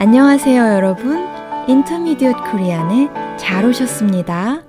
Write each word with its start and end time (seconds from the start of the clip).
안녕하세요, 0.00 0.62
여러분. 0.74 1.26
인터미디엇 1.66 2.36
코리안에 2.52 3.36
잘 3.36 3.64
오셨습니다. 3.64 4.62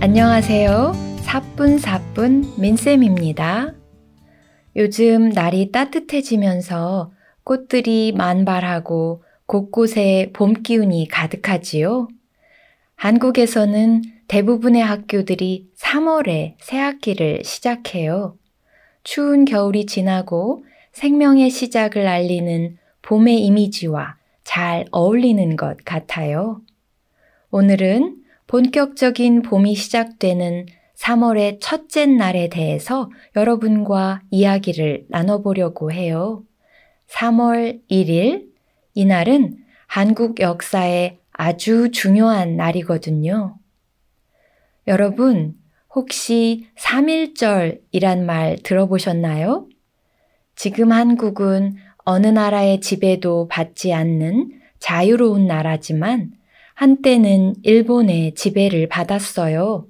안녕하세요. 0.00 0.92
사뿐사뿐 1.22 2.54
민쌤입니다. 2.60 3.74
요즘 4.76 5.30
날이 5.30 5.72
따뜻해지면서 5.72 7.10
꽃들이 7.42 8.12
만발하고 8.12 9.24
곳곳에 9.46 10.30
봄 10.32 10.52
기운이 10.52 11.08
가득하지요. 11.08 12.06
한국에서는 12.96 14.02
대부분의 14.28 14.82
학교들이 14.82 15.70
3월에 15.76 16.54
새학기를 16.58 17.42
시작해요. 17.44 18.36
추운 19.04 19.44
겨울이 19.44 19.86
지나고 19.86 20.64
생명의 20.92 21.50
시작을 21.50 22.06
알리는 22.06 22.78
봄의 23.02 23.44
이미지와 23.44 24.16
잘 24.44 24.84
어울리는 24.90 25.56
것 25.56 25.76
같아요. 25.84 26.60
오늘은 27.50 28.22
본격적인 28.46 29.42
봄이 29.42 29.74
시작되는 29.74 30.66
3월의 30.96 31.58
첫째 31.60 32.06
날에 32.06 32.48
대해서 32.48 33.10
여러분과 33.34 34.22
이야기를 34.30 35.06
나눠보려고 35.08 35.90
해요. 35.90 36.44
3월 37.08 37.80
1일, 37.90 38.46
이날은 38.94 39.56
한국 39.86 40.40
역사에 40.40 41.18
아주 41.44 41.90
중요한 41.90 42.54
날이거든요. 42.56 43.56
여러분, 44.86 45.54
혹시 45.92 46.68
3.1절이란 46.78 48.20
말 48.20 48.58
들어보셨나요? 48.62 49.68
지금 50.54 50.92
한국은 50.92 51.74
어느 52.04 52.28
나라의 52.28 52.80
지배도 52.80 53.48
받지 53.48 53.92
않는 53.92 54.52
자유로운 54.78 55.48
나라지만 55.48 56.30
한때는 56.74 57.56
일본의 57.64 58.36
지배를 58.36 58.88
받았어요. 58.88 59.88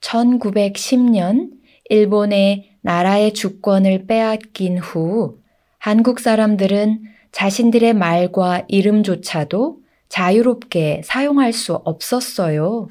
1910년 0.00 1.50
일본의 1.86 2.76
나라의 2.82 3.34
주권을 3.34 4.06
빼앗긴 4.06 4.78
후 4.78 5.40
한국 5.78 6.20
사람들은 6.20 7.02
자신들의 7.32 7.94
말과 7.94 8.64
이름조차도 8.68 9.81
자유롭게 10.12 11.00
사용할 11.04 11.54
수 11.54 11.72
없었어요. 11.74 12.88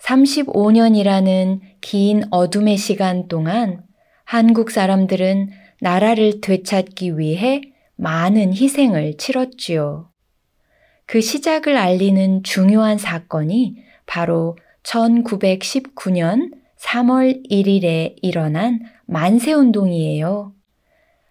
35년이라는 0.00 1.60
긴 1.80 2.24
어둠의 2.32 2.78
시간 2.78 3.28
동안 3.28 3.84
한국 4.24 4.72
사람들은 4.72 5.50
나라를 5.80 6.40
되찾기 6.40 7.16
위해 7.16 7.60
많은 7.94 8.54
희생을 8.54 9.18
치렀지요. 9.18 10.10
그 11.06 11.20
시작을 11.20 11.76
알리는 11.76 12.42
중요한 12.42 12.98
사건이 12.98 13.76
바로 14.06 14.58
1919년 14.82 16.50
3월 16.80 17.48
1일에 17.48 18.16
일어난 18.20 18.80
만세운동이에요. 19.06 20.52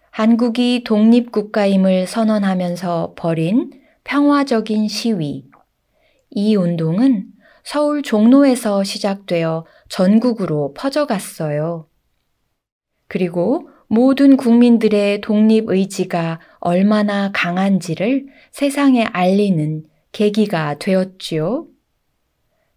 한국이 0.09 0.85
독립국가임을 0.85 2.07
선언하면서 2.07 3.15
벌인 3.17 3.80
평화적인 4.11 4.89
시위. 4.89 5.45
이 6.31 6.55
운동은 6.57 7.27
서울 7.63 8.01
종로에서 8.03 8.83
시작되어 8.83 9.65
전국으로 9.87 10.73
퍼져갔어요. 10.73 11.87
그리고 13.07 13.69
모든 13.87 14.35
국민들의 14.35 15.21
독립 15.21 15.69
의지가 15.69 16.41
얼마나 16.59 17.31
강한지를 17.31 18.25
세상에 18.51 19.05
알리는 19.05 19.85
계기가 20.11 20.77
되었지요. 20.77 21.67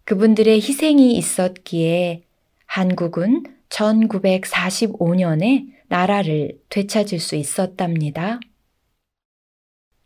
그분들의 0.05 0.55
희생이 0.55 1.17
있었기에 1.17 2.23
한국은 2.65 3.43
1945년에 3.67 5.65
나라를 5.89 6.61
되찾을 6.69 7.19
수 7.19 7.35
있었답니다. 7.35 8.39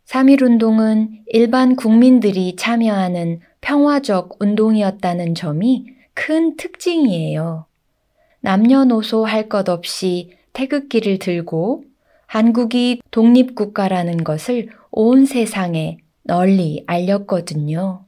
3.1운동은 0.09 1.21
일반 1.27 1.75
국민들이 1.75 2.55
참여하는 2.55 3.41
평화적 3.61 4.37
운동이었다는 4.39 5.35
점이 5.35 5.85
큰 6.15 6.57
특징이에요. 6.57 7.67
남녀노소 8.41 9.25
할 9.25 9.49
것 9.49 9.69
없이 9.69 10.31
태극기를 10.53 11.19
들고 11.19 11.83
한국이 12.25 13.01
독립국가라는 13.11 14.23
것을 14.23 14.69
온 14.89 15.25
세상에 15.25 15.99
널리 16.23 16.83
알렸거든요. 16.87 18.05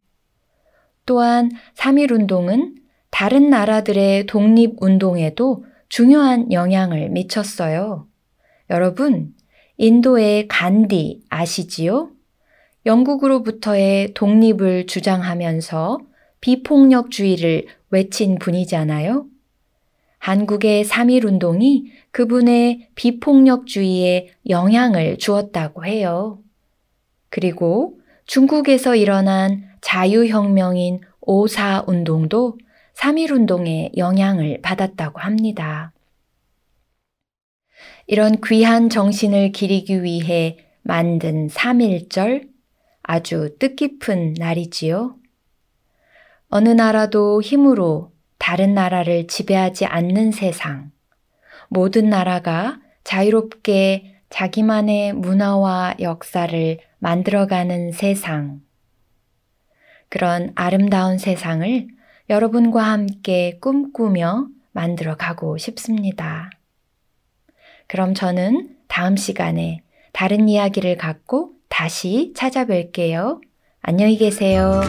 또한 1.06 1.52
3.1운동은 1.76 2.78
다른 3.12 3.52
나라들의 3.52 4.26
독립운동에도 4.26 5.66
중요한 5.88 6.52
영향을 6.52 7.10
미쳤어요. 7.10 8.08
여러분, 8.72 9.36
인도의 9.81 10.47
간디 10.47 11.24
아시지요? 11.30 12.12
영국으로부터의 12.86 14.14
독립을 14.14 14.86
주장하면서 14.86 15.97
비폭력주의를 16.40 17.66
외친 17.90 18.38
분이잖아요. 18.38 19.25
한국의 20.20 20.86
3.1 20.86 21.25
운동이 21.25 21.91
그분의 22.12 22.90
비폭력주의에 22.94 24.30
영향을 24.50 25.18
주었다고 25.18 25.84
해요. 25.84 26.38
그리고 27.31 27.97
중국에서 28.28 28.96
일어난 28.96 29.64
자유혁명인 29.81 31.02
5.4 31.22 31.88
운동도 31.88 32.59
3.1 32.94 33.31
운동의 33.31 33.94
영향을 33.97 34.62
받았다고 34.62 35.22
합니다. 35.22 35.91
이런 38.12 38.42
귀한 38.46 38.90
정신을 38.90 39.54
기리기 39.54 40.04
위해 40.04 40.58
만든 40.82 41.48
3.1절 41.48 42.46
아주 43.04 43.56
뜻깊은 43.58 44.34
날이지요. 44.38 45.16
어느 46.50 46.68
나라도 46.68 47.42
힘으로 47.42 48.12
다른 48.38 48.74
나라를 48.74 49.28
지배하지 49.28 49.86
않는 49.86 50.34
세상, 50.34 50.92
모든 51.70 52.10
나라가 52.10 52.82
자유롭게 53.06 54.18
자기만의 54.30 55.14
문화와 55.14 55.96
역사를 56.02 56.80
만들어가는 57.00 57.94
세상, 57.94 58.60
그런 60.10 60.52
아름다운 60.56 61.18
세상을 61.18 61.88
여러분과 62.30 62.84
함께 62.84 63.58
꿈꾸며 63.62 64.50
만들어 64.74 65.16
가고 65.16 65.58
싶습니다. 65.58 66.50
그럼 67.91 68.13
저는 68.13 68.69
다음 68.88 69.18
시간에 69.18 69.81
다른 70.13 70.47
이야기를 70.47 70.96
갖고 70.96 71.52
다시 71.68 72.31
찾아뵐게요. 72.38 73.41
안녕히 73.81 74.18
계세요. 74.18 74.79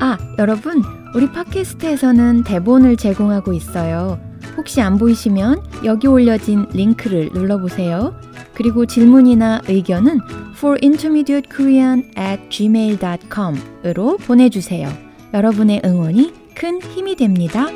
아, 0.00 0.18
여러분, 0.36 0.82
우리 1.14 1.30
팟캐스트에서는 1.30 2.42
대본을 2.42 2.96
제공하고 2.96 3.52
있어요. 3.52 4.18
혹시 4.56 4.80
안 4.80 4.98
보이시면 4.98 5.62
여기 5.84 6.08
올려진 6.08 6.66
링크를 6.72 7.30
눌러보세요. 7.32 8.20
그리고 8.52 8.84
질문이나 8.84 9.60
의견은 9.68 10.18
forintermediatekorean 10.56 12.10
at 12.18 12.48
gmail.com으로 12.50 14.16
보내주세요. 14.16 15.11
여러분의 15.34 15.82
응원이 15.84 16.32
큰 16.54 16.80
힘이 16.80 17.16
됩니다. 17.16 17.66